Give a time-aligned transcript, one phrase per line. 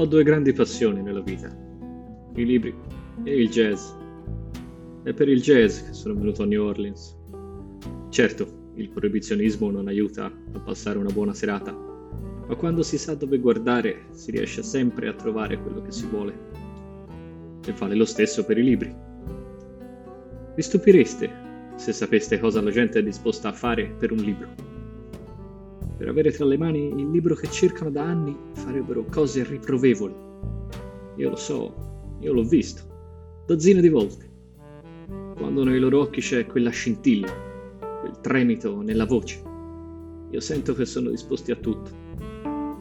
[0.00, 1.54] Ho due grandi passioni nella vita,
[2.36, 2.74] i libri
[3.22, 3.90] e il jazz.
[5.02, 7.14] È per il jazz che sono venuto a New Orleans.
[8.08, 13.40] Certo, il proibizionismo non aiuta a passare una buona serata, ma quando si sa dove
[13.40, 16.32] guardare si riesce sempre a trovare quello che si vuole.
[17.66, 18.96] E vale lo stesso per i libri.
[20.54, 21.30] Vi stupireste
[21.76, 24.69] se sapeste cosa la gente è disposta a fare per un libro.
[26.00, 30.14] Per avere tra le mani il libro che cercano da anni farebbero cose riprovevoli.
[31.16, 34.26] Io lo so, io l'ho visto, dozzine di volte.
[35.36, 37.30] Quando nei loro occhi c'è quella scintilla,
[38.00, 39.42] quel tremito nella voce,
[40.30, 41.90] io sento che sono disposti a tutto.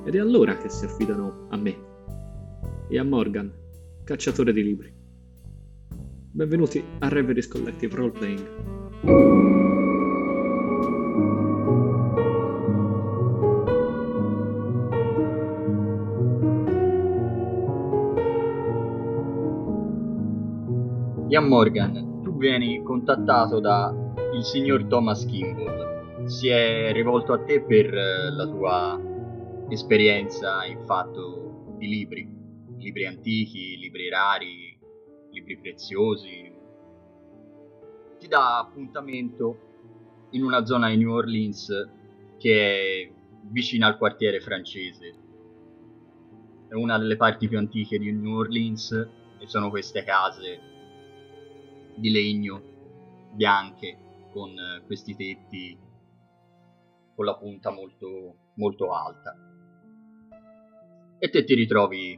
[0.06, 1.76] Ed è allora che si affidano a me
[2.88, 3.52] e a Morgan,
[4.06, 4.94] cacciatore di libri.
[6.32, 9.79] Benvenuti a Reveries Collective Roleplaying.
[21.40, 23.96] Ian Morgan, tu vieni contattato da
[24.34, 26.26] il signor Thomas Kimball.
[26.26, 29.00] Si è rivolto a te per eh, la tua
[29.70, 32.30] esperienza in fatto di libri,
[32.78, 34.78] libri antichi, libri rari,
[35.32, 36.54] libri preziosi,
[38.18, 41.70] ti dà appuntamento in una zona di New Orleans
[42.38, 43.12] che è
[43.44, 45.14] vicina al quartiere francese.
[46.68, 50.79] È una delle parti più antiche di New Orleans e sono queste case
[52.00, 52.62] di legno
[53.34, 53.98] bianche
[54.32, 54.56] con
[54.86, 55.78] questi tetti
[57.16, 59.36] con la punta molto, molto alta.
[61.20, 62.18] E te ti ritrovi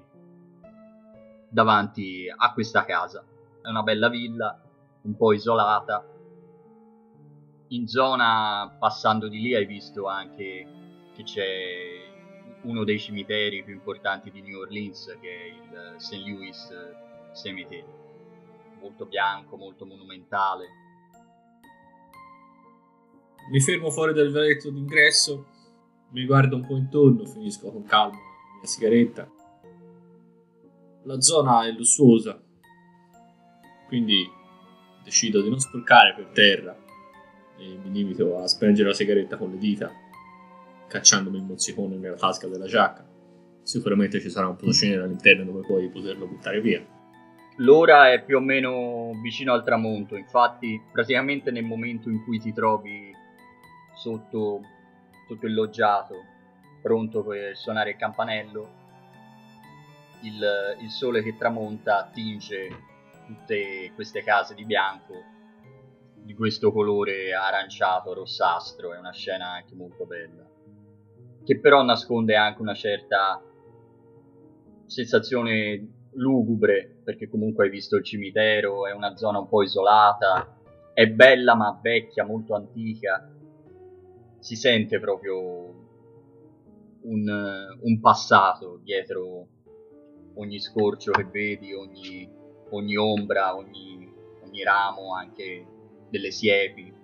[1.49, 3.25] davanti a questa casa.
[3.61, 4.61] È una bella villa
[5.01, 6.05] un po' isolata.
[7.69, 10.67] In zona, passando di lì, hai visto anche
[11.16, 12.09] che c'è
[12.63, 16.23] uno dei cimiteri più importanti di New Orleans, che è il St.
[16.27, 16.69] Louis
[17.33, 18.10] Cemetery.
[18.81, 20.68] Molto bianco, molto monumentale.
[23.52, 25.46] Mi fermo fuori dal valetto d'ingresso,
[26.09, 29.31] mi guardo un po' intorno, finisco con calma la mia sigaretta.
[31.03, 32.42] La zona è lussuosa,
[33.88, 34.28] quindi
[35.03, 36.75] decido di non sporcare per terra
[37.58, 39.92] e mi limito a spengere la sigaretta con le dita,
[40.88, 43.08] cacciandomi il mozzicone nella tasca della giacca.
[43.62, 47.00] Sicuramente ci sarà un posocene all'interno dove puoi poterlo buttare via.
[47.61, 52.53] L'ora è più o meno vicino al tramonto, infatti praticamente nel momento in cui ti
[52.53, 53.16] trovi
[53.94, 54.61] sotto,
[55.27, 56.16] sotto il loggiato,
[56.81, 58.69] pronto per suonare il campanello,
[60.21, 62.67] il, il sole che tramonta tinge
[63.27, 65.13] tutte queste case di bianco
[66.16, 70.50] di questo colore aranciato, rossastro, è una scena anche molto bella,
[71.44, 73.39] che però nasconde anche una certa
[74.88, 80.57] sensazione lugubre, perché comunque hai visto il cimitero, è una zona un po' isolata,
[80.94, 83.29] è bella ma vecchia, molto antica,
[84.39, 85.39] si sente proprio
[87.01, 89.47] un, un passato dietro
[90.35, 92.39] ogni scorcio che vedi, ogni
[92.71, 94.11] ogni ombra, ogni,
[94.44, 95.66] ogni ramo, anche
[96.09, 97.00] delle siepi.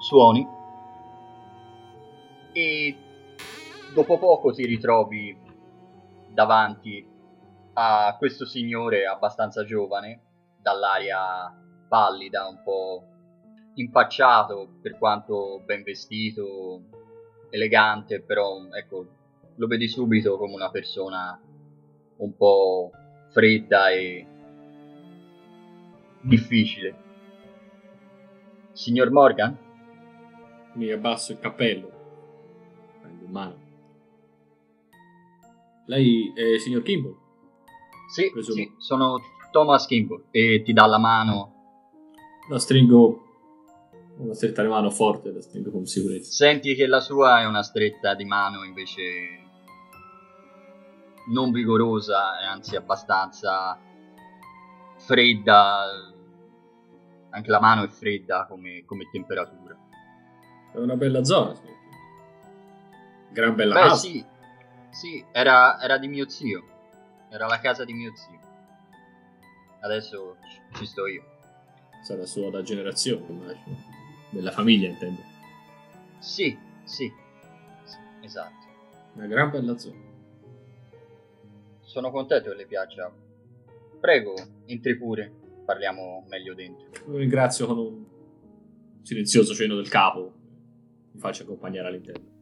[0.00, 0.46] Suoni
[2.52, 2.96] e
[3.98, 5.36] dopo poco ti ritrovi
[6.32, 7.04] davanti
[7.72, 10.20] a questo signore abbastanza giovane,
[10.62, 11.52] dall'aria
[11.88, 13.02] pallida, un po'
[13.74, 16.82] impacciato per quanto ben vestito,
[17.50, 19.06] elegante, però ecco,
[19.56, 21.36] lo vedi subito come una persona
[22.18, 22.92] un po'
[23.30, 24.24] fredda e
[26.20, 26.94] difficile.
[28.70, 29.58] Signor Morgan?
[30.74, 31.90] Mi abbasso il cappello,
[33.00, 33.67] prendo in mano.
[35.88, 37.16] Lei è il signor Kimball?
[38.12, 39.20] Sì, sì, sono
[39.50, 41.54] Thomas Kimball e ti dà la mano.
[42.50, 43.24] La stringo
[44.18, 46.30] una stretta di mano forte, la stringo con sicurezza.
[46.30, 49.02] Senti che la sua è una stretta di mano invece
[51.30, 53.78] non vigorosa anzi abbastanza
[54.98, 55.84] fredda.
[57.30, 59.76] Anche la mano è fredda come, come temperatura.
[60.74, 61.62] È una bella zona, sì.
[63.30, 63.94] Gran bella Beh, casa.
[63.94, 64.24] sì,
[64.90, 66.76] sì era, era di mio zio.
[67.30, 68.38] Era la casa di mio zio.
[69.80, 70.36] Adesso
[70.74, 71.24] ci sto io.
[72.02, 73.76] Sarà sua da generazione, immagino.
[74.30, 75.20] Della famiglia, intendo.
[76.18, 77.10] Sì, sì,
[77.84, 78.66] sì, esatto.
[79.14, 80.00] Una gran bella zona.
[81.82, 83.12] Sono contento che le piaccia.
[84.00, 84.34] Prego,
[84.66, 85.32] entri pure,
[85.64, 86.88] parliamo meglio dentro.
[87.06, 88.04] Lo ringrazio con un
[89.02, 90.32] silenzioso cenno del capo.
[91.12, 92.37] mi faccio accompagnare all'interno.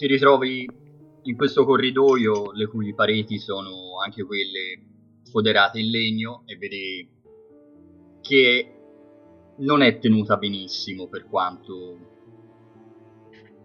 [0.00, 0.66] Ti ritrovi
[1.24, 4.80] in questo corridoio le cui pareti sono anche quelle
[5.30, 7.06] foderate in legno e vedi
[8.22, 8.74] che
[9.58, 11.98] non è tenuta benissimo per quanto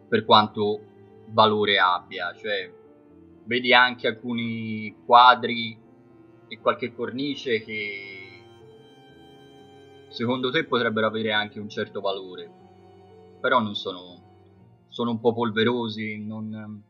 [0.09, 0.81] per quanto
[1.27, 2.69] valore abbia, cioè
[3.45, 5.79] vedi anche alcuni quadri
[6.49, 8.43] e qualche cornice che
[10.09, 12.51] secondo te potrebbero avere anche un certo valore,
[13.39, 14.25] però non sono
[14.95, 16.81] sono un po' polverosi, non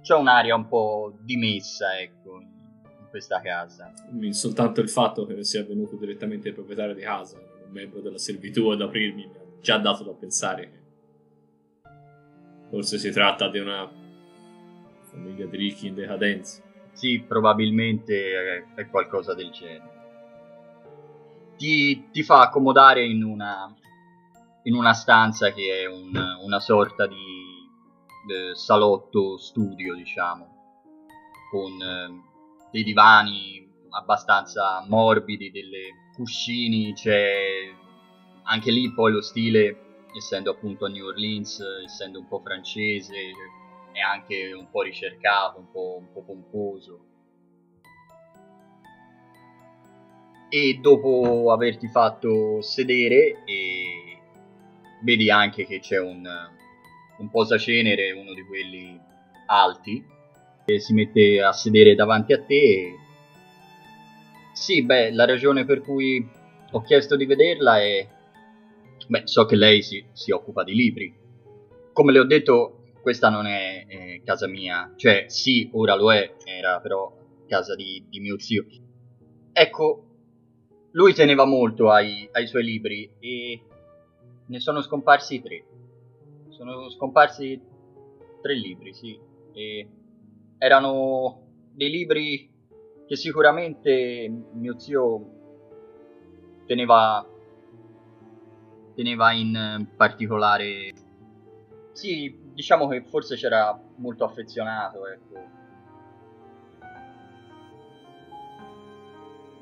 [0.00, 3.92] c'è un'aria un po' dimessa, ecco, in questa casa.
[4.30, 8.70] Soltanto il fatto che sia venuto direttamente il proprietario di casa, un membro della servitù
[8.70, 11.88] ad aprirmi, mi ha già dato da pensare che
[12.70, 13.86] forse si tratta di una
[15.02, 16.62] famiglia di ricchi in decadenza.
[16.92, 19.98] Sì, probabilmente è qualcosa del genere.
[21.58, 23.76] Ti, ti fa accomodare in una,
[24.64, 26.12] in una stanza che è un,
[26.42, 27.50] una sorta di
[28.28, 30.46] eh, salotto studio, diciamo,
[31.50, 32.22] con eh,
[32.70, 37.72] dei divani abbastanza morbidi, delle cuscini, c'è
[38.44, 43.14] anche lì poi lo stile, essendo appunto a New Orleans, essendo un po' francese,
[43.92, 47.04] è anche un po' ricercato, un po', un po pomposo.
[50.48, 53.44] E dopo averti fatto sedere,
[55.02, 56.26] vedi anche che c'è un,
[57.18, 58.98] un posacenere, uno di quelli
[59.46, 60.04] alti,
[60.64, 62.54] che si mette a sedere davanti a te.
[62.54, 62.94] E...
[64.52, 66.26] Sì, beh, la ragione per cui
[66.70, 68.08] ho chiesto di vederla è...
[69.06, 71.14] Beh, so che lei si, si occupa di libri.
[71.92, 74.92] Come le ho detto, questa non è, è, casa mia.
[74.96, 77.12] Cioè, sì, ora lo è, era però
[77.48, 78.64] casa di, di mio zio.
[79.52, 80.04] Ecco,
[80.92, 83.60] lui teneva molto ai, ai suoi libri e
[84.50, 85.64] ne sono scomparsi tre
[86.60, 87.58] sono scomparsi
[88.42, 89.18] tre libri, sì.
[89.52, 89.88] E
[90.58, 92.50] erano dei libri
[93.06, 95.24] che sicuramente mio zio
[96.66, 97.26] teneva,
[98.94, 100.92] teneva in particolare.
[101.92, 105.58] Sì, diciamo che forse c'era molto affezionato, ecco.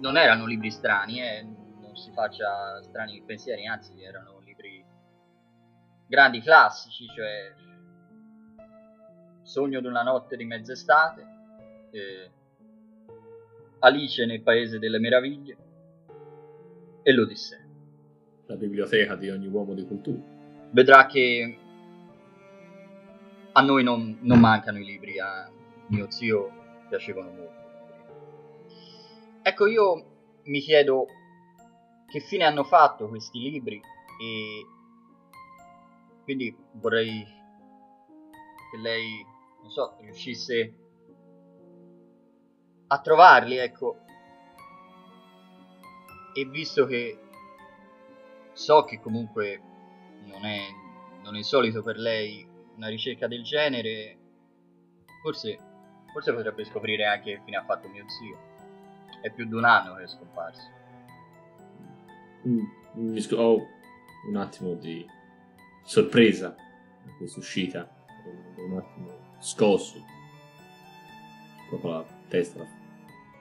[0.01, 1.43] Non erano libri strani, eh,
[1.81, 4.38] non si faccia strani pensieri, anzi erano
[6.09, 7.55] grandi classici, cioè
[9.43, 11.27] Sogno di una notte di mezz'estate,
[11.91, 12.31] eh,
[13.79, 15.57] Alice nel Paese delle Meraviglie
[17.03, 17.65] e l'Odissea.
[18.47, 20.21] La biblioteca di ogni uomo di cultura.
[20.71, 21.59] Vedrà che
[23.53, 25.51] a noi non, non mancano i libri, a
[25.89, 26.51] mio zio
[26.89, 27.67] piacevano molto.
[29.43, 30.05] Ecco, io
[30.45, 31.07] mi chiedo
[32.07, 34.67] che fine hanno fatto questi libri e
[36.29, 37.25] quindi vorrei
[38.71, 39.25] che lei,
[39.63, 40.75] non so, riuscisse
[42.89, 43.97] a trovarli, ecco.
[46.35, 47.19] E visto che
[48.53, 49.63] so che comunque
[50.27, 50.67] non è,
[51.23, 52.47] non è solito per lei
[52.77, 54.19] una ricerca del genere,
[55.23, 55.59] forse,
[56.13, 58.39] forse potrebbe scoprire anche che fine ha fatto mio zio.
[59.23, 60.71] È più di un anno che è scomparso.
[62.47, 62.65] Mm,
[62.97, 63.67] mi sc- ho
[64.29, 65.17] un attimo di
[65.89, 66.55] sorpresa
[67.03, 67.89] da questa uscita,
[68.59, 70.05] un attimo scosso,
[71.71, 72.63] proprio la testa.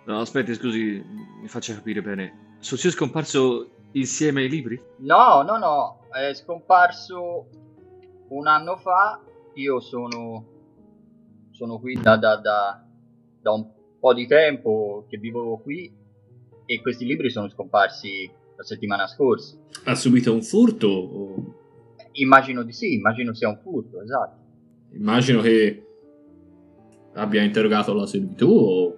[0.05, 1.03] No, aspetti, scusi,
[1.41, 2.55] mi faccia capire bene.
[2.59, 4.81] Suo zio è scomparso insieme ai libri?
[4.99, 7.49] No, no, no, è scomparso
[8.29, 9.21] un anno fa.
[9.55, 10.45] Io sono,
[11.51, 12.81] sono qui da, da, da,
[13.41, 15.93] da un po' di tempo che vivo qui
[16.65, 19.57] e questi libri sono scomparsi la settimana scorsa.
[19.83, 20.87] Ha subito un furto?
[20.87, 21.56] O...
[22.19, 24.45] Immagino di sì, immagino sia un furto, esatto.
[24.93, 25.85] Immagino che
[27.13, 28.97] abbia interrogato la servitù o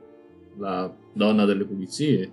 [0.58, 2.32] la donna delle pulizie.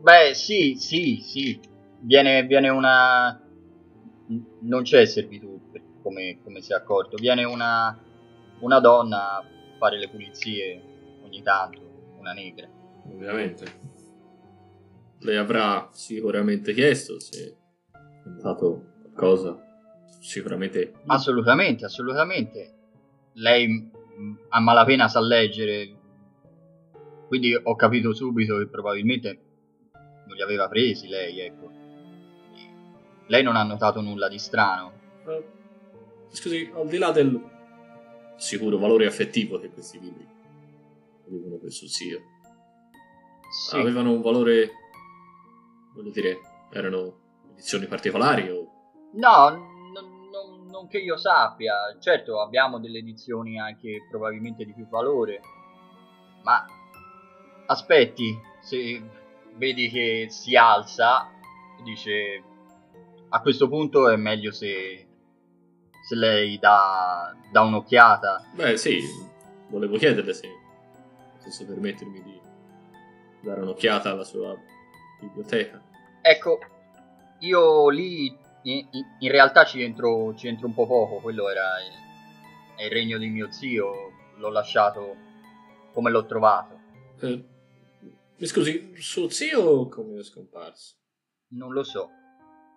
[0.00, 1.60] Beh, sì, sì, sì.
[2.00, 3.40] Viene, viene una...
[4.60, 5.60] Non c'è servitù,
[6.02, 7.16] come, come si è accorto.
[7.16, 7.96] Viene una,
[8.60, 9.44] una donna a
[9.78, 10.82] fare le pulizie
[11.22, 12.68] ogni tanto, una negra.
[13.06, 13.64] Ovviamente.
[15.20, 17.56] Lei avrà sicuramente chiesto se
[17.92, 19.72] è notato qualcosa
[20.24, 20.94] sicuramente.
[21.06, 22.72] Assolutamente, assolutamente.
[23.34, 23.90] Lei
[24.48, 25.94] a malapena sa leggere,
[27.28, 29.40] quindi ho capito subito che probabilmente
[30.26, 31.70] non li aveva presi lei, ecco.
[33.26, 34.92] Lei non ha notato nulla di strano.
[35.24, 35.44] Uh,
[36.30, 37.52] scusi, al di là del
[38.36, 40.26] sicuro valore affettivo che questi libri
[41.26, 42.20] avevano per suo zio,
[43.68, 43.76] sì.
[43.76, 44.70] avevano un valore,
[45.94, 46.38] voglio dire,
[46.70, 47.20] erano
[47.52, 48.72] edizioni particolari o
[49.14, 49.73] No,
[50.74, 51.96] non, che io sappia.
[52.00, 55.40] Certo, abbiamo delle edizioni anche probabilmente di più valore.
[56.42, 56.66] Ma
[57.66, 59.00] aspetti, se
[59.54, 61.30] vedi che si alza,
[61.84, 62.42] dice
[63.28, 65.06] a questo punto è meglio se,
[66.02, 68.50] se lei dà, dà un'occhiata.
[68.54, 69.00] Beh, sì,
[69.68, 70.48] volevo chiederle se
[71.36, 72.40] potesse permettermi di
[73.42, 74.56] dare un'occhiata alla sua
[75.20, 75.80] biblioteca.
[76.20, 76.58] Ecco,
[77.40, 82.76] io lì in, in realtà ci entro, ci entro un po' poco, quello era il,
[82.76, 85.16] è il regno di mio zio, l'ho lasciato
[85.92, 86.80] come l'ho trovato.
[87.20, 87.44] Eh,
[88.36, 90.96] mi scusi, suo zio come è scomparso?
[91.48, 92.10] Non lo so,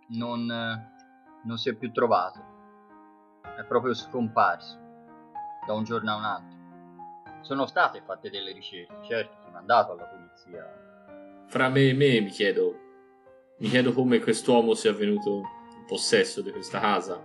[0.10, 2.39] non, non si è più trovato,
[3.58, 4.77] è proprio scomparso
[5.65, 6.56] da un giorno a un altro.
[7.41, 11.46] Sono state fatte delle ricerche, certo, sono andato alla polizia.
[11.48, 12.77] Fra me e me mi chiedo,
[13.60, 15.56] mi chiedo come quest'uomo sia venuto
[15.88, 17.24] possesso di questa casa.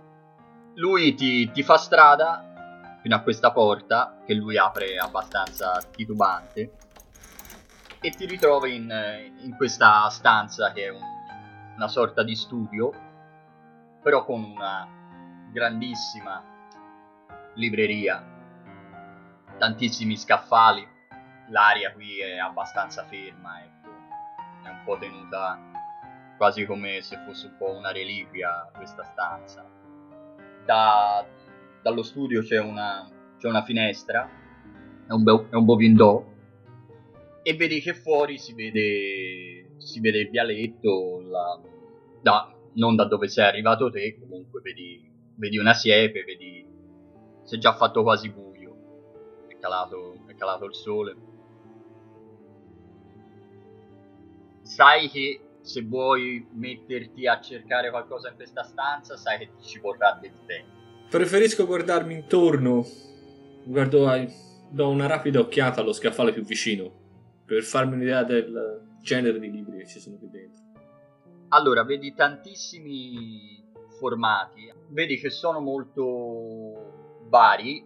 [0.75, 6.71] Lui ti, ti fa strada fino a questa porta che lui apre abbastanza titubante
[7.99, 11.01] e ti ritrovi in, in questa stanza che è un,
[11.75, 12.91] una sorta di studio,
[14.01, 14.87] però con una
[15.51, 16.43] grandissima
[17.55, 18.23] libreria,
[19.57, 20.87] tantissimi scaffali,
[21.49, 23.89] l'aria qui è abbastanza ferma, ecco,
[24.63, 25.72] è un po' tenuta
[26.37, 29.65] quasi come se fosse un po' una reliquia questa stanza.
[30.65, 31.25] Da,
[31.81, 34.29] dallo studio c'è una, c'è una finestra,
[35.07, 36.31] è un, be- è un bovindò,
[37.43, 41.59] e vedi che fuori si vede, si vede il vialetto, la,
[42.21, 46.65] da, non da dove sei arrivato te, comunque vedi, vedi una siepe, vedi
[47.43, 51.15] si è già fatto quasi buio, è calato, è calato il sole.
[54.61, 60.17] Sai che se vuoi metterti a cercare qualcosa in questa stanza, sai che ci vorrà
[60.21, 60.71] del tempo.
[61.09, 62.85] Preferisco guardarmi intorno.
[63.63, 64.09] Guardo,
[64.69, 66.91] do una rapida occhiata allo scaffale più vicino
[67.45, 70.61] per farmi un'idea del genere di libri che ci sono qui dentro.
[71.49, 73.63] Allora, vedi tantissimi
[73.99, 77.85] formati, vedi che sono molto vari,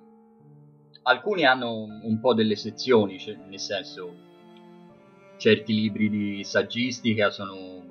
[1.03, 4.25] alcuni hanno un po' delle sezioni, cioè, nel senso
[5.38, 7.84] certi libri di saggistica sono,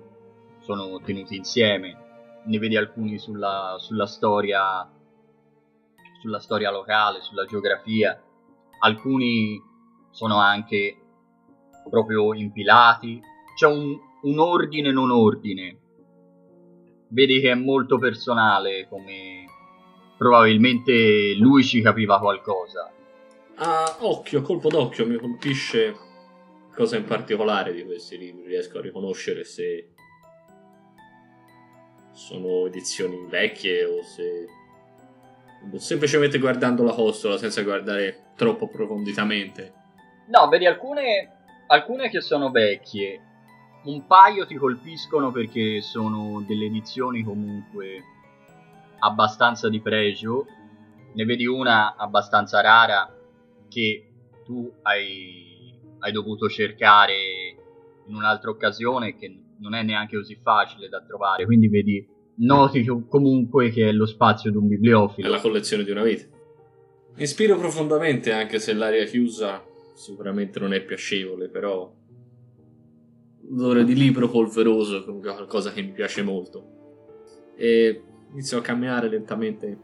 [0.60, 4.88] sono tenuti insieme, ne vedi alcuni sulla, sulla storia
[6.26, 8.20] sulla storia locale, sulla geografia,
[8.80, 9.62] alcuni
[10.10, 10.96] sono anche
[11.88, 13.20] proprio impilati,
[13.54, 15.78] c'è un, un ordine non ordine.
[17.08, 19.44] Vedi che è molto personale, come
[20.18, 22.90] probabilmente lui ci capiva qualcosa.
[23.58, 25.94] A occhio, a colpo d'occhio, mi colpisce
[26.76, 28.48] cosa in particolare di questi libri.
[28.48, 29.92] Riesco a riconoscere se
[32.12, 34.46] sono edizioni vecchie o se
[35.78, 39.72] semplicemente guardando la costola senza guardare troppo approfonditamente.
[40.28, 41.32] No, vedi alcune
[41.68, 43.20] alcune che sono vecchie,
[43.84, 48.02] un paio ti colpiscono perché sono delle edizioni comunque
[48.98, 50.46] abbastanza di pregio.
[51.14, 53.12] Ne vedi una abbastanza rara
[53.68, 54.10] che
[54.44, 55.45] tu hai,
[56.06, 57.14] hai dovuto cercare
[58.06, 61.44] in un'altra occasione che non è neanche così facile da trovare.
[61.44, 65.26] Quindi vedi, noti comunque che è lo spazio di un bibliofilo.
[65.26, 66.26] È la collezione di una vita.
[67.16, 71.92] Mi ispiro profondamente anche se l'aria chiusa sicuramente non è piacevole, però
[73.48, 76.74] l'odore di libro polveroso è qualcosa che mi piace molto.
[77.56, 79.78] E inizio a camminare lentamente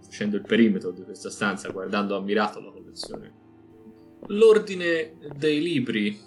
[0.00, 3.39] facendo il perimetro di questa stanza, guardando ammirato la collezione.
[4.26, 6.18] L'ordine dei libri,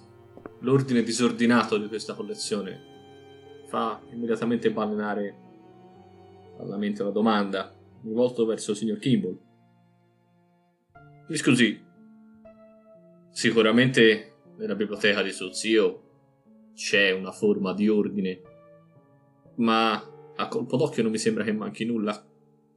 [0.60, 2.92] l'ordine disordinato di questa collezione,
[3.68, 5.36] fa immediatamente balenare
[6.60, 7.74] alla mente una domanda.
[8.02, 9.40] Mi volto verso il signor Kimball.
[11.28, 11.92] Mi scusi,
[13.34, 16.02] Sicuramente nella biblioteca di suo zio
[16.76, 18.42] c'è una forma di ordine,
[19.56, 19.94] ma
[20.36, 22.24] a colpo d'occhio non mi sembra che manchi nulla.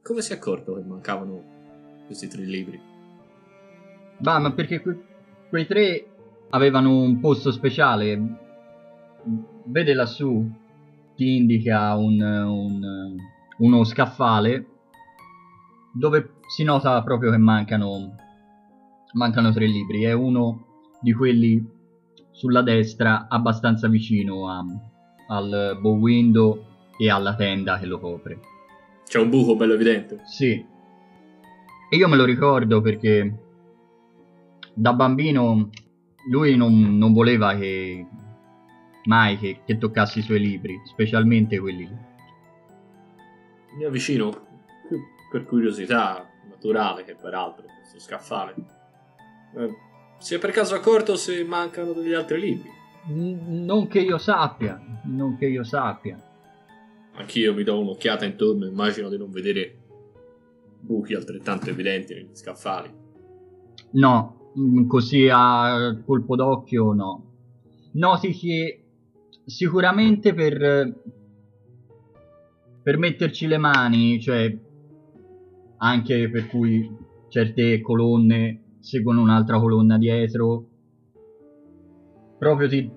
[0.01, 2.96] Come si è accorto che mancavano questi tre libri?
[4.19, 4.99] Bah, ma perché que-
[5.49, 6.05] quei tre
[6.49, 8.19] avevano un posto speciale.
[9.65, 10.49] Vede lassù,
[11.15, 13.15] ti indica un, un,
[13.57, 14.65] uno scaffale
[15.93, 18.15] dove si nota proprio che mancano
[19.13, 20.65] mancano tre libri, è uno
[21.01, 21.65] di quelli
[22.31, 24.63] sulla destra abbastanza vicino a,
[25.29, 26.63] al bow window
[26.97, 28.39] e alla tenda che lo copre.
[29.05, 30.21] C'è un buco bello evidente.
[30.25, 30.51] Sì.
[31.89, 33.46] E io me lo ricordo perché
[34.77, 35.69] da bambino
[36.29, 38.05] lui non, non voleva che
[39.05, 41.97] mai che, che toccassi i suoi libri, specialmente quelli lì.
[43.77, 44.45] Mi avvicino
[45.31, 48.55] per curiosità naturale che per altro a questo scaffale.
[49.55, 49.75] Eh,
[50.19, 52.69] si è per caso accorto se mancano degli altri libri?
[53.09, 56.21] N- non che io sappia, non che io sappia.
[57.13, 59.75] Anch'io mi do un'occhiata intorno e immagino di non vedere
[60.79, 63.05] buchi altrettanto evidenti negli scaffali.
[63.91, 64.36] No,
[64.87, 67.23] così a colpo d'occhio no.
[67.93, 68.83] Noti che
[69.45, 70.93] sicuramente per,
[72.81, 74.57] per metterci le mani, cioè
[75.77, 76.89] anche per cui
[77.29, 80.65] certe colonne seguono un'altra colonna dietro,
[82.37, 82.89] proprio ti,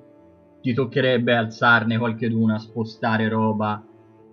[0.60, 3.84] ti toccherebbe alzarne qualcheduna, spostare roba,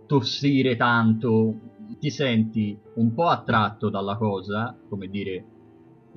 [0.06, 1.56] tossire tanto,
[2.00, 5.46] ti senti un po' attratto dalla cosa, come dire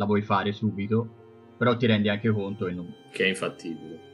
[0.00, 2.90] la vuoi fare subito, però ti rendi anche conto e non...
[3.12, 4.09] Che è infattibile.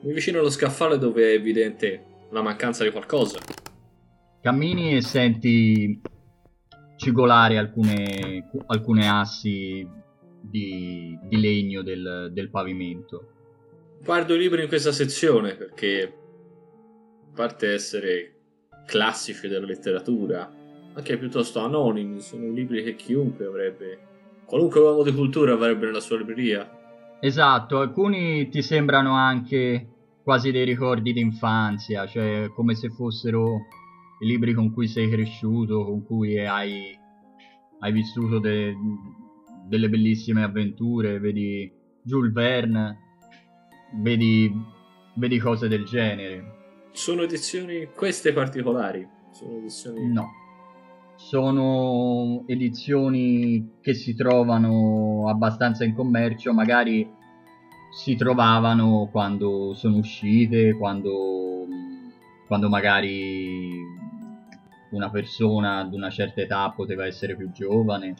[0.00, 3.38] Mi vicino allo scaffale dove è evidente la mancanza di qualcosa.
[4.40, 6.00] Cammini e senti
[6.96, 9.86] cigolare alcune, alcune assi
[10.40, 13.28] di, di legno del, del pavimento.
[14.02, 16.14] Guardo i libri in questa sezione perché,
[17.30, 18.36] a parte essere
[18.86, 20.50] classici della letteratura,
[20.94, 23.98] anche piuttosto anonimi, sono libri che chiunque avrebbe,
[24.46, 26.68] qualunque uomo di cultura avrebbe nella sua libreria.
[27.20, 29.88] Esatto, alcuni ti sembrano anche
[30.22, 33.66] quasi dei ricordi d'infanzia, cioè come se fossero
[34.20, 36.98] i libri con cui sei cresciuto, con cui hai,
[37.80, 38.74] hai vissuto de,
[39.66, 41.70] delle bellissime avventure, vedi
[42.02, 42.98] Jules Verne,
[44.00, 44.52] vedi,
[45.16, 46.88] vedi cose del genere.
[46.92, 49.06] Sono edizioni queste particolari?
[49.32, 50.12] Sono edizioni...
[50.12, 50.28] No.
[51.24, 57.10] Sono edizioni che si trovano abbastanza in commercio, magari
[57.90, 61.66] si trovavano quando sono uscite, quando,
[62.46, 63.72] quando magari
[64.90, 68.14] una persona ad una certa età poteva essere più giovane,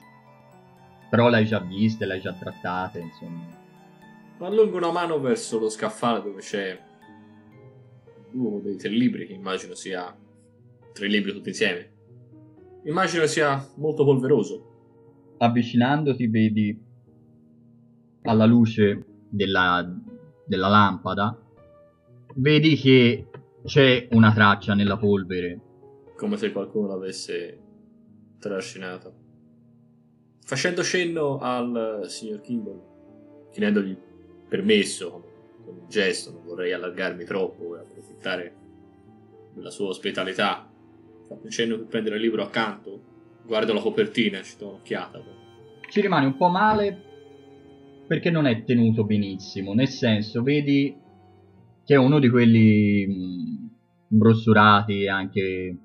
[1.11, 3.47] però l'hai già viste, l'hai già trattate, insomma.
[4.39, 6.81] Allungo una mano verso lo scaffale dove c'è
[8.33, 10.17] uno dei tre libri, che immagino sia
[10.95, 11.94] tre libri tutti insieme.
[12.85, 15.37] Immagino sia molto polveroso.
[15.39, 16.79] Avvicinandoti vedi
[18.23, 19.91] alla luce della,
[20.47, 21.37] della lampada,
[22.35, 23.27] vedi che
[23.65, 25.61] c'è una traccia nella polvere.
[26.15, 27.59] Come se qualcuno l'avesse
[28.39, 29.23] trascinato.
[30.45, 33.97] Facendo cenno al signor Kimball, chiedendogli
[34.47, 35.11] permesso
[35.65, 38.55] con un gesto, non vorrei allargarmi troppo e approfittare
[39.55, 40.69] della sua ospitalità.
[41.29, 43.01] Fatto un cenno per prendere il libro accanto,
[43.47, 45.23] guardo la copertina e ci do un'occhiata.
[45.89, 47.03] Ci rimane un po' male
[48.07, 50.95] perché non è tenuto benissimo, nel senso, vedi
[51.85, 53.71] che è uno di quelli mh,
[54.09, 55.79] brossurati, anche,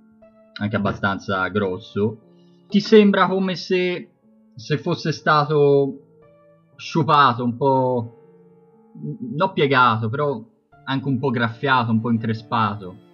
[0.53, 2.19] anche abbastanza grosso.
[2.67, 4.09] Ti sembra come se,
[4.55, 8.13] se fosse stato sciupato, un po'
[9.35, 10.43] non piegato, però
[10.85, 13.07] anche un po' graffiato, un po' increspato.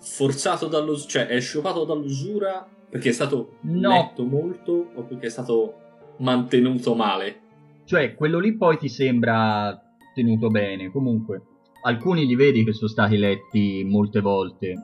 [0.00, 3.90] Forzato dall'usura, cioè è sciupato dall'usura perché è stato No.
[3.90, 5.74] letto molto o perché è stato
[6.18, 7.40] mantenuto male?
[7.84, 9.78] Cioè, quello lì poi ti sembra
[10.14, 10.90] tenuto bene.
[10.90, 11.42] Comunque,
[11.82, 14.74] alcuni li vedi che sono stati letti molte volte.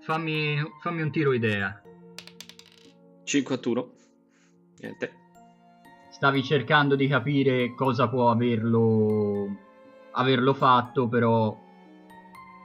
[0.00, 1.80] Fammi, fammi un tiro idea.
[3.24, 3.92] 5 a turno.
[4.78, 5.12] Niente.
[6.10, 9.46] Stavi cercando di capire cosa può averlo,
[10.12, 11.56] averlo fatto, però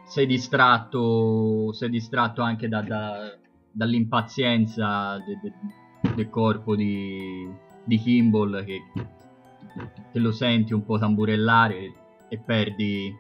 [0.08, 3.38] sei distratto, sei distratto anche da- da-
[3.72, 7.46] dall'impazienza de- de- del corpo di,
[7.84, 8.84] di Kimball che,
[10.12, 11.94] che lo senti un po' tamburellare
[12.30, 13.14] e perdi,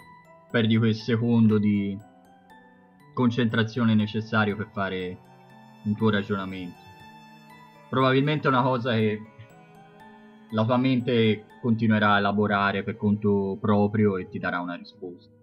[0.50, 1.98] perdi quel secondo di
[3.14, 5.18] concentrazione necessario per fare
[5.84, 6.80] un tuo ragionamento.
[7.90, 9.22] Probabilmente è una cosa che
[10.52, 15.37] la tua mente continuerà a elaborare per conto proprio e ti darà una risposta.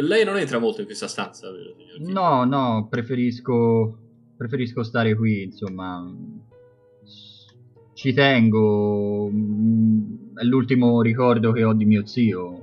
[0.00, 1.74] Lei non entra molto in questa stanza, vero?
[1.98, 3.98] No, no, preferisco,
[4.36, 6.12] preferisco stare qui, insomma.
[7.94, 9.28] Ci tengo.
[9.30, 12.62] mm, È l'ultimo ricordo che ho di mio zio.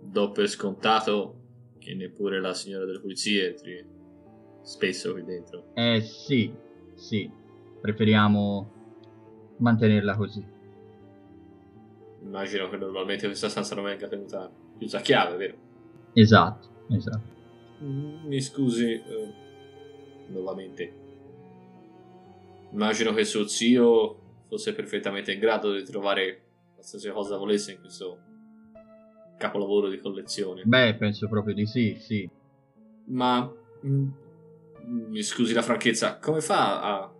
[0.00, 1.34] Do per scontato
[1.78, 3.84] che neppure la signora delle pulizie entri
[4.62, 5.74] spesso qui dentro.
[5.74, 6.52] Eh sì,
[6.94, 7.30] sì,
[7.80, 8.72] preferiamo
[9.58, 10.44] mantenerla così.
[12.22, 15.56] Immagino che normalmente questa stanza non venga tenuta chiusa a chiave, vero?
[16.12, 17.36] Esatto, esatto.
[17.80, 19.32] Mi scusi, eh,
[20.28, 20.92] nuovamente.
[22.72, 26.42] Immagino che suo zio fosse perfettamente in grado di trovare
[26.74, 28.18] qualsiasi cosa volesse in questo
[29.38, 30.62] capolavoro di collezione.
[30.64, 32.28] Beh, penso proprio di sì, sì.
[33.06, 33.50] Ma
[33.86, 34.08] mm,
[35.08, 37.12] mi scusi la franchezza, come fa a...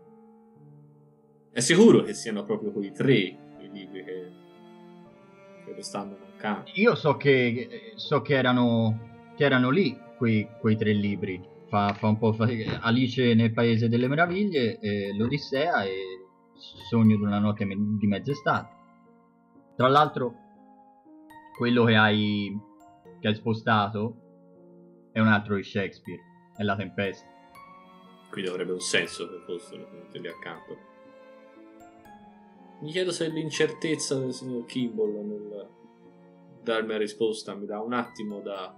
[1.51, 4.31] È sicuro che siano proprio quei tre i libri che,
[5.69, 6.71] che lo stanno mancando?
[6.75, 11.41] Io so che, so che, erano, che erano lì quei, quei tre libri.
[11.69, 12.49] Fa, fa, un po' fa-
[12.81, 15.93] Alice nel Paese delle Meraviglie, eh, l'Odissea e
[16.89, 18.77] Sogno di una notte di mezz'estate.
[19.77, 20.35] Tra l'altro,
[21.57, 22.59] quello che hai,
[23.21, 26.21] che hai spostato è un altro di Shakespeare,
[26.57, 27.27] è La Tempesta.
[28.31, 30.88] Quindi avrebbe un senso che fossero tenuti lì accanto.
[32.81, 35.69] Mi chiedo se l'incertezza del signor Kimball nel
[36.63, 38.73] darmi la risposta mi dà un attimo da...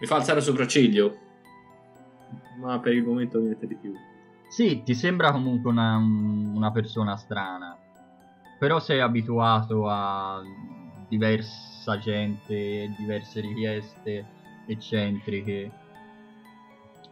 [0.00, 1.18] Mi fa alzare il sopracciglio,
[2.60, 3.92] ma per il momento niente di più.
[4.48, 7.76] Sì, ti sembra comunque una, una persona strana,
[8.58, 10.40] però sei abituato a
[11.08, 14.26] diversa gente, diverse richieste
[14.66, 15.70] eccentriche.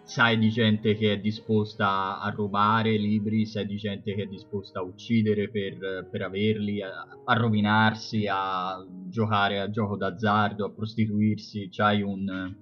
[0.07, 4.79] Sai di gente che è disposta a rubare libri, sai di gente che è disposta
[4.79, 11.69] a uccidere per, per averli, a, a, rovinarsi, a giocare a gioco d'azzardo, a prostituirsi.
[11.73, 12.55] C'hai un,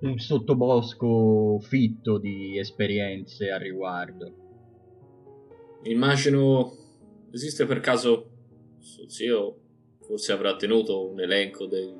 [0.00, 4.30] un sottobosco fitto di esperienze a riguardo.
[5.84, 6.76] Immagino
[7.30, 8.28] esiste per caso
[8.78, 9.56] suo zio
[10.02, 11.90] forse avrà tenuto un elenco dei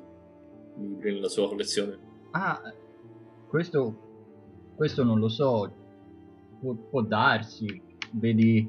[0.77, 1.97] libri nella sua collezione.
[2.33, 2.61] Ah,
[3.47, 4.09] questo
[4.81, 5.71] questo non lo so.
[6.59, 7.67] Pu- può darsi,
[8.13, 8.67] vedi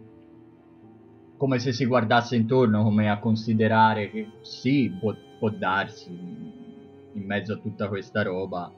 [1.39, 7.55] come se si guardasse intorno, come a considerare che sì, può, può darsi in mezzo
[7.55, 8.71] a tutta questa roba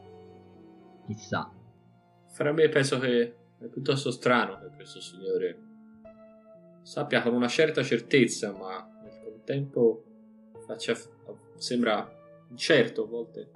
[1.07, 1.53] Chissà.
[2.29, 5.59] Fra me penso che è piuttosto strano che questo signore
[6.83, 10.05] sappia con una certa certezza, ma nel contempo
[10.65, 10.95] faccia,
[11.57, 12.09] sembra
[12.49, 13.51] incerto a volte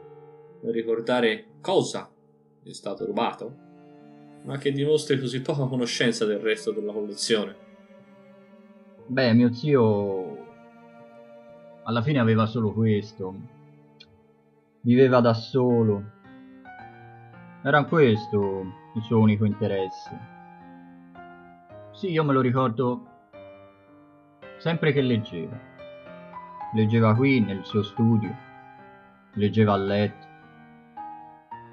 [0.65, 2.11] ricordare cosa
[2.65, 3.67] è stato rubato,
[4.49, 7.55] ma che dimostri così poca conoscenza del resto della collezione.
[9.07, 10.47] Beh, mio zio
[11.83, 13.35] alla fine aveva solo questo.
[14.81, 16.17] Viveva da solo
[17.63, 20.19] era questo il suo unico interesse.
[21.93, 23.07] Sì, io me lo ricordo
[24.57, 25.61] sempre che leggeva.
[26.73, 28.35] Leggeva qui nel suo studio,
[29.35, 30.28] leggeva a letto,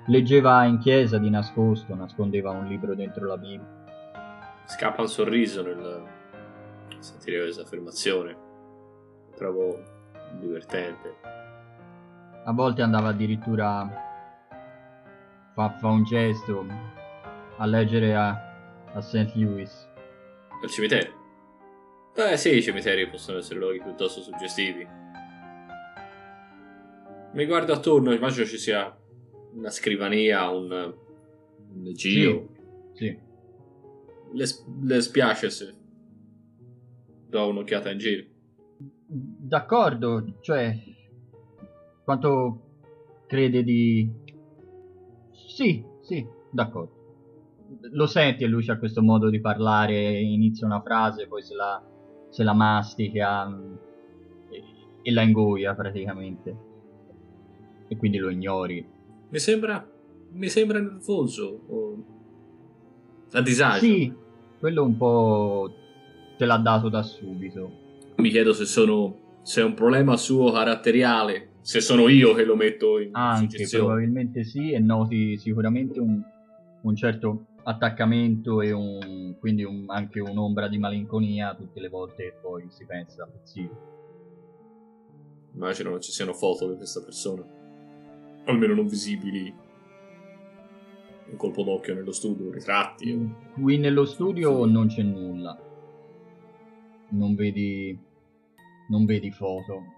[0.07, 3.83] leggeva in chiesa di nascosto, nascondeva un libro dentro la Bibbia.
[4.65, 6.03] Scappa un sorriso nel
[6.99, 8.37] sentire questa affermazione.
[9.35, 9.81] Trovo
[10.39, 11.15] divertente.
[12.43, 13.87] A volte andava addirittura
[15.53, 16.65] fa, fa un gesto
[17.57, 18.29] a leggere a,
[18.93, 19.31] a St.
[19.35, 19.87] Louis.
[20.61, 21.23] Al cimitero?
[22.15, 24.87] Eh sì, i cimiteri possono essere luoghi piuttosto suggestivi.
[27.33, 28.95] Mi guardo attorno, immagino ci sia
[29.55, 32.47] una scrivania, un, un leggio.
[32.93, 33.05] Sì.
[33.05, 33.19] sì.
[34.33, 34.45] Le,
[34.81, 35.75] le spiace se
[37.27, 38.23] do un'occhiata in giro.
[39.07, 40.77] D'accordo, cioè
[42.03, 42.61] quanto
[43.27, 44.09] crede di
[45.31, 46.93] sì, sì, d'accordo.
[47.91, 51.81] Lo senti e lui c'ha questo modo di parlare, inizia una frase, poi se la,
[52.29, 53.75] se la mastica mm,
[54.49, 54.63] e,
[55.01, 56.57] e la ingoia praticamente.
[57.87, 58.85] E quindi lo ignori.
[59.29, 59.87] Mi sembra,
[60.31, 62.03] mi sembra nervoso o
[63.31, 63.85] a disagio.
[63.85, 64.13] Sì,
[64.59, 65.73] quello un po'
[66.37, 67.83] te l'ha dato da subito.
[68.17, 72.55] Mi chiedo se sono se è un problema suo caratteriale se sono io che lo
[72.55, 76.21] metto in Anche, probabilmente sì, e noti sicuramente un,
[76.81, 82.37] un certo attaccamento e un, quindi un, anche un'ombra di malinconia tutte le volte che
[82.39, 83.93] poi si pensa a zio.
[85.55, 87.43] Immagino non ci siano foto di questa persona,
[88.45, 89.53] almeno non visibili.
[91.27, 93.11] Un colpo d'occhio nello studio, ritratti.
[93.11, 93.53] O...
[93.61, 94.71] Qui nello studio sì.
[94.71, 95.59] non c'è nulla.
[97.09, 97.97] Non vedi,
[98.89, 99.95] non vedi foto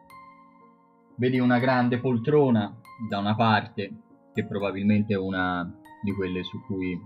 [1.18, 2.76] vedi una grande poltrona
[3.10, 3.92] da una parte,
[4.34, 5.70] che probabilmente è una
[6.02, 7.00] di quelle su cui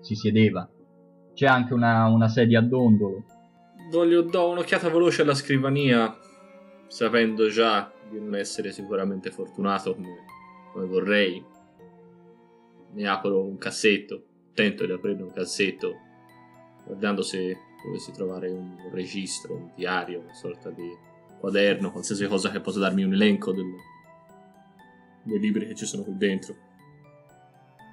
[0.00, 0.68] si siedeva.
[1.34, 3.24] C'è anche una, una sedia a dondolo.
[3.90, 6.16] Voglio do un'occhiata veloce alla scrivania,
[6.88, 10.24] sapendo già di non essere sicuramente fortunato come,
[10.76, 11.42] come vorrei.
[12.92, 15.96] Ne apro un cassetto, tento di aprire un cassetto,
[16.84, 20.86] guardando se dovessi trovare un registro, un diario, una sorta di
[21.40, 23.74] quaderno, qualsiasi cosa che possa darmi un elenco del,
[25.22, 26.54] dei libri che ci sono qui dentro.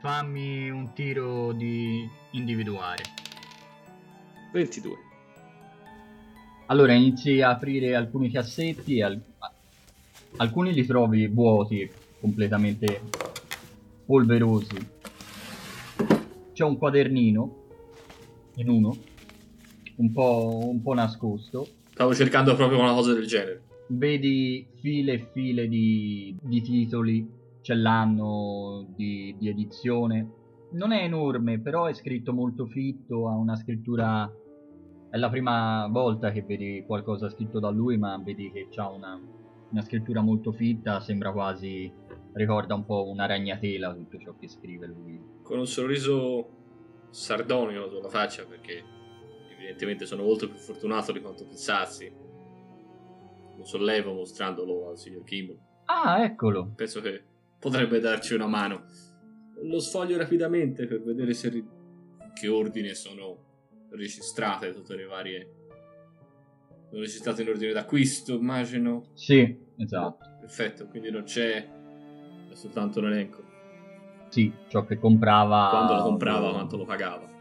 [0.01, 3.03] Fammi un tiro di individuare.
[4.51, 4.97] 22.
[6.67, 9.21] Allora inizi a aprire alcuni cassetti, al-
[10.37, 11.89] alcuni li trovi vuoti,
[12.23, 13.01] completamente
[14.05, 14.77] polverosi.
[16.53, 17.63] C'è un quadernino
[18.55, 18.95] in uno,
[19.97, 21.67] un po', un po' nascosto.
[21.89, 23.63] Stavo cercando proprio una cosa del genere.
[23.87, 27.27] Vedi file e file di, di titoli,
[27.61, 30.29] c'è l'anno di, di edizione.
[30.71, 34.31] Non è enorme, però è scritto molto fitto, ha una scrittura
[35.09, 39.21] è la prima volta che vedi qualcosa scritto da lui, ma vedi che ha una,
[39.69, 41.91] una, scrittura molto fitta, sembra quasi,
[42.33, 45.21] ricorda un po' una ragnatela tutto ciò che scrive lui.
[45.41, 46.49] Con un sorriso
[47.09, 48.83] sardonico sulla faccia, perché
[49.53, 52.11] evidentemente sono molto più fortunato di quanto pensassi.
[53.55, 55.59] Lo sollevo mostrandolo al signor Kimball.
[55.85, 56.73] Ah, eccolo!
[56.75, 57.23] Penso che
[57.59, 58.85] potrebbe darci una mano.
[59.61, 61.67] Lo sfoglio rapidamente per vedere se ri-
[62.33, 63.51] che ordine sono
[63.91, 65.51] registrate tutte le varie
[66.89, 71.69] sono registrate in ordine d'acquisto immagino sì esatto perfetto quindi non c'è
[72.53, 73.43] è soltanto un elenco
[74.29, 77.31] sì ciò che comprava quando lo comprava quanto lo pagava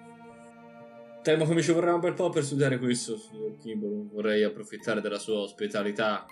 [1.22, 5.00] temo che mi ci vorrà un bel po' per studiare questo signor Kimball vorrei approfittare
[5.00, 6.26] della sua ospitalità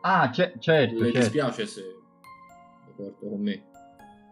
[0.00, 1.18] ah c- certo le certo.
[1.18, 1.80] dispiace se
[2.86, 3.64] lo porto con me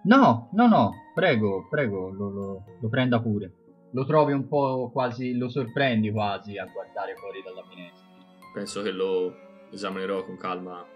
[0.04, 3.52] no no no prego prego lo, lo, lo prenda pure
[3.92, 8.06] lo trovi un po' quasi, lo sorprendi quasi a guardare fuori dalla finestra.
[8.52, 9.34] Penso che lo
[9.70, 10.86] esaminerò con calma a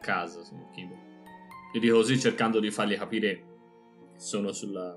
[0.00, 1.13] casa, signor Kimball.
[1.74, 3.44] Gli dico così cercando di fargli capire
[4.12, 4.96] che sono sulla,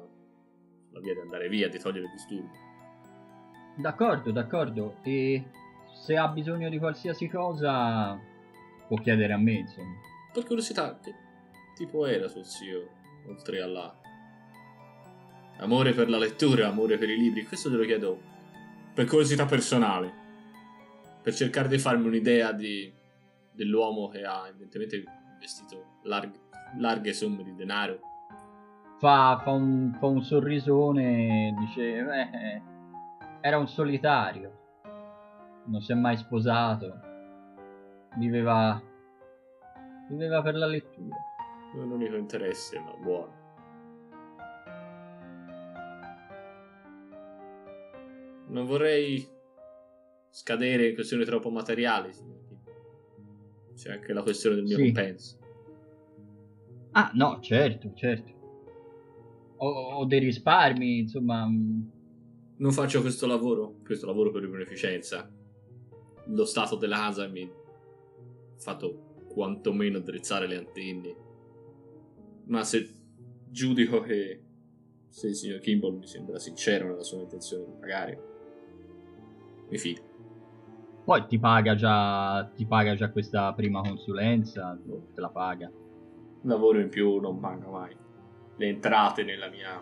[0.86, 2.52] sulla via di andare via, di togliere il disturbo.
[3.78, 4.98] D'accordo, d'accordo.
[5.02, 5.44] E
[6.06, 8.16] se ha bisogno di qualsiasi cosa
[8.88, 9.96] può chiedere a me, insomma.
[10.32, 11.16] Per curiosità, che
[11.76, 12.88] tipo era suo zio,
[13.26, 14.00] oltre alla
[15.58, 18.22] amore per la lettura, amore per i libri, questo te lo chiedo
[18.94, 20.14] per curiosità personale,
[21.24, 22.94] per cercare di farmi un'idea di,
[23.52, 26.46] dell'uomo che ha evidentemente investito larghe,
[26.78, 28.00] larghe somme di denaro.
[29.00, 32.62] Fa, fa, un, fa un sorrisone, dice, beh,
[33.42, 34.52] era un solitario,
[35.66, 37.00] non si è mai sposato,
[38.16, 38.82] viveva,
[40.10, 41.16] viveva per la lettura.
[41.74, 43.38] Non è un unico interesse, ma buono.
[48.50, 49.28] non vorrei
[50.30, 52.12] scadere in questioni troppo materiali.
[53.76, 54.84] C'è anche la questione del mio sì.
[54.84, 55.38] compenso.
[56.98, 58.34] Ah, no, certo, certo.
[59.58, 61.46] Ho, ho, dei risparmi, insomma.
[61.46, 61.82] Mm.
[62.58, 65.32] Non faccio questo lavoro, questo lavoro per beneficenza.
[66.26, 71.16] Lo stato della casa mi ha fatto quantomeno drizzare le antenne.
[72.46, 72.90] Ma se
[73.48, 74.42] giudico che
[75.08, 78.24] se il signor Kimball mi sembra sincero nella sua intenzione di pagare,
[79.70, 80.02] mi fido.
[81.06, 84.76] Poi ti paga già, ti paga già questa prima consulenza,
[85.14, 85.72] te la paga.
[86.44, 87.96] Lavoro in più non manca mai.
[88.58, 89.82] Le entrate nella mia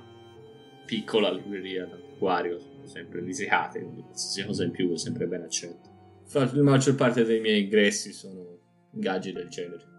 [0.85, 5.89] piccola libreria d'antiquario sono sempre risicate, quindi qualsiasi cosa in più è sempre ben accetto.
[6.33, 8.59] La maggior parte dei miei ingressi sono
[8.91, 9.93] ingaggi del genere.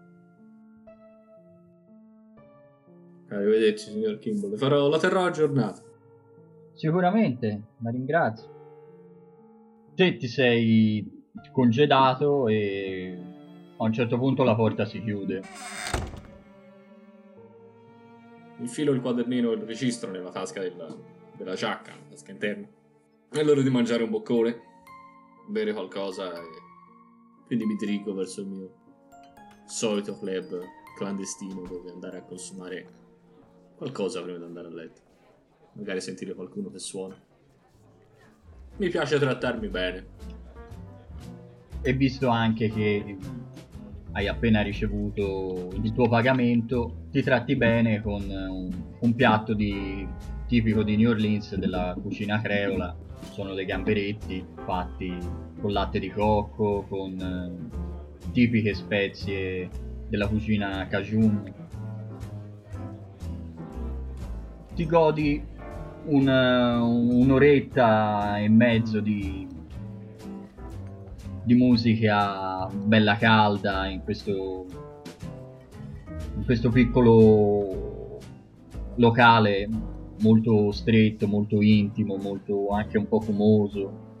[3.29, 4.55] Arrivederci, signor Kimball.
[4.55, 5.81] Farò, la terrò aggiornata.
[6.73, 8.55] Sicuramente, la ringrazio
[9.97, 13.17] te ti sei congedato e
[13.77, 15.41] a un certo punto la porta si chiude.
[18.59, 20.95] Infilo il quadernino e il registro nella tasca della,
[21.35, 22.67] della giacca, nella tasca interna.
[23.29, 24.61] È l'ora di mangiare un boccone,
[25.47, 26.65] bere qualcosa e
[27.45, 28.73] quindi mi dirigo verso il mio
[29.65, 30.61] solito club
[30.97, 32.87] clandestino dove andare a consumare
[33.75, 35.01] qualcosa prima di andare a letto.
[35.73, 37.15] Magari sentire qualcuno che suona.
[38.77, 40.07] Mi piace trattarmi bene.
[41.81, 43.17] E visto anche che
[44.13, 50.07] hai appena ricevuto il tuo pagamento, ti tratti bene con un, un piatto di,
[50.47, 52.95] tipico di New Orleans della cucina creola.
[53.31, 55.15] Sono dei gamberetti fatti
[55.59, 59.69] con latte di cocco, con eh, tipiche spezie
[60.07, 61.53] della cucina cajun.
[64.73, 65.43] Ti godi
[66.05, 69.46] un, un'oretta e mezzo di,
[71.47, 74.65] di musica bella calda in questo,
[76.35, 78.19] in questo piccolo
[78.95, 79.69] locale
[80.19, 84.15] molto stretto, molto intimo, molto anche un po' fumoso,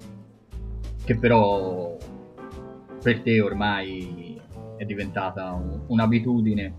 [1.03, 1.97] che però
[3.03, 4.39] per te ormai
[4.77, 6.73] è diventata un, un'abitudine.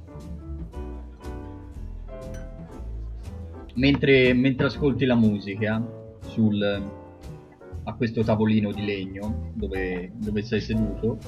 [3.75, 5.87] Mentre, mentre ascolti la musica
[6.21, 6.83] sul,
[7.89, 11.19] a questo tavolino di legno dove, dove sei seduto,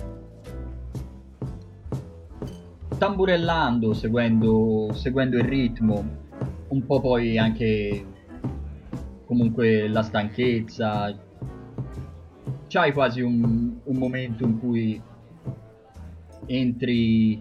[2.99, 6.05] tamburellando, seguendo, seguendo il ritmo,
[6.69, 8.05] un po' poi anche
[9.25, 11.19] comunque la stanchezza.
[12.69, 15.03] C'hai quasi un, un momento in cui
[16.45, 17.41] entri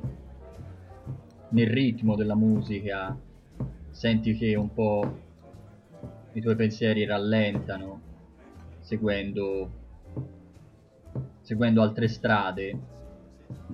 [1.49, 3.19] nel ritmo della musica,
[3.89, 5.17] senti che un po'
[6.31, 8.07] i tuoi pensieri rallentano
[8.89, 9.69] seguendo,
[11.41, 12.79] seguendo altre strade.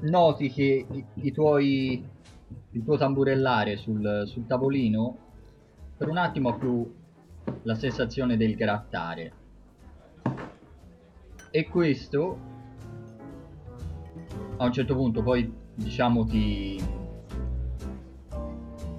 [0.01, 2.05] Noti che i, i tuoi,
[2.71, 5.17] il tuo tamburellare sul, sul tavolino
[5.95, 6.93] per un attimo ha più
[7.61, 9.31] la sensazione del grattare.
[11.49, 12.37] E questo
[14.57, 16.81] a un certo punto poi diciamo ti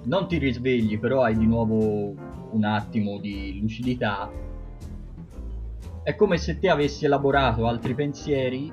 [0.03, 2.13] non ti risvegli però hai di nuovo
[2.51, 4.31] un attimo di lucidità
[6.07, 8.71] è come se te avessi elaborato altri pensieri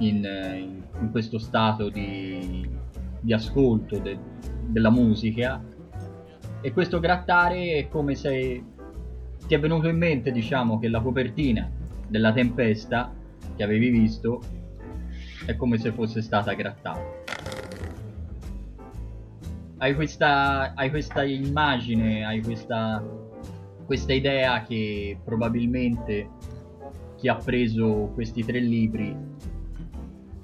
[0.00, 2.68] in, in, questo stato di,
[3.20, 4.18] di ascolto de,
[4.66, 5.64] della musica
[6.60, 8.62] e questo grattare è come se
[9.46, 11.70] ti è venuto in mente diciamo che la copertina
[12.06, 13.14] della tempesta
[13.56, 14.42] che avevi visto
[15.46, 17.00] è come se fosse stata grattata.
[19.78, 23.02] Hai questa, hai questa immagine, hai questa,
[23.86, 26.56] questa idea che probabilmente
[27.18, 29.14] chi ha preso questi tre libri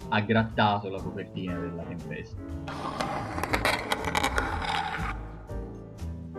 [0.09, 2.43] ha grattato la copertina della tempesta.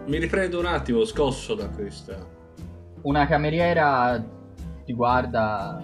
[0.05, 2.27] Mi riprendo un attimo, scosso da questa.
[3.03, 4.23] Una cameriera
[4.83, 5.83] ti guarda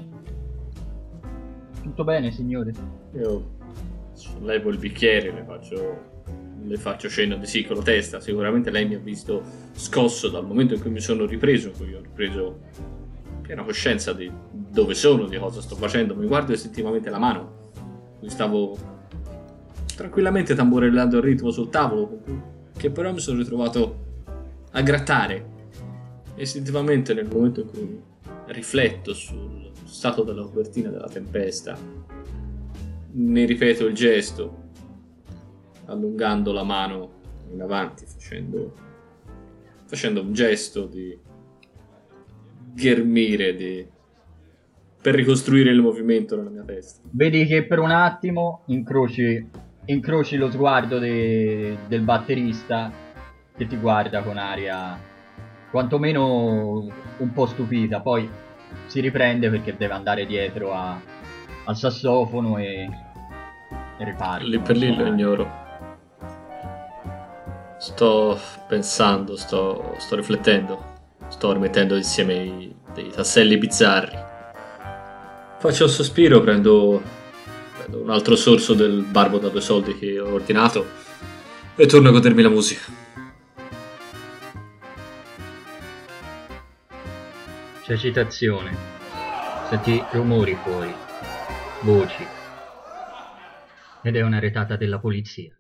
[1.82, 2.74] tutto bene, signore?
[3.14, 3.58] Io
[4.42, 5.98] levo il bicchiere, le faccio,
[6.62, 8.20] le faccio cenno di sì con la testa.
[8.20, 11.94] Sicuramente lei mi ha visto scosso dal momento in cui mi sono ripreso, in cui
[11.94, 12.60] ho ripreso
[13.52, 16.16] piena coscienza di dove sono, di cosa sto facendo.
[16.16, 17.72] Mi guardo istintivamente la mano.
[18.22, 18.78] Mi stavo
[19.94, 22.22] tranquillamente tamburellando il ritmo sul tavolo,
[22.78, 24.06] che però mi sono ritrovato
[24.72, 25.50] a grattare
[26.36, 28.02] istintivamente nel momento in cui
[28.46, 31.78] rifletto sul stato della copertina della tempesta.
[33.14, 34.70] Ne ripeto il gesto,
[35.88, 37.12] allungando la mano
[37.52, 38.74] in avanti, facendo,
[39.88, 41.21] facendo un gesto di
[42.74, 43.86] ghermire, di,
[45.02, 47.02] per ricostruire il movimento nella mia testa.
[47.12, 49.50] Vedi che per un attimo incroci,
[49.86, 52.92] incroci lo sguardo de, del batterista
[53.56, 54.98] che ti guarda con aria
[55.72, 58.30] quantomeno un po' stupita, poi
[58.86, 61.00] si riprende perché deve andare dietro a,
[61.66, 62.90] al sassofono e,
[63.98, 64.46] e riparte.
[64.46, 65.60] Lì per lì lo ignoro.
[67.78, 70.91] Sto pensando, sto, sto riflettendo,
[71.42, 74.16] sto rimettendo insieme i, dei tasselli bizzarri.
[75.58, 77.02] Faccio un sospiro, prendo,
[77.78, 80.86] prendo un altro sorso del barbo da due soldi che ho ordinato
[81.76, 82.84] e torno a godermi la musica.
[87.86, 88.78] C'è citazione.
[89.68, 90.94] Senti rumori fuori,
[91.80, 92.24] voci.
[94.04, 95.56] Ed è una retata della polizia.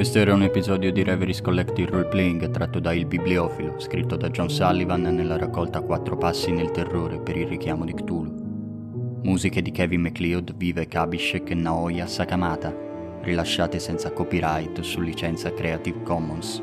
[0.00, 4.48] Questo era un episodio di Reveries Collective Roleplaying tratto da Il Bibliofilo, scritto da John
[4.48, 9.20] Sullivan nella raccolta Quattro passi nel terrore per il richiamo di Cthulhu.
[9.24, 12.74] Musiche di Kevin MacLeod, Vivek Abhishek e Naoya Sakamata,
[13.20, 16.62] rilasciate senza copyright su licenza Creative Commons.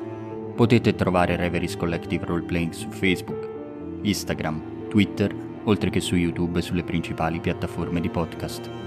[0.56, 3.48] Potete trovare Reveries Collective Roleplaying su Facebook,
[4.02, 5.32] Instagram, Twitter,
[5.66, 8.87] oltre che su YouTube e sulle principali piattaforme di podcast.